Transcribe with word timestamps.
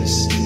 this. 0.00 0.39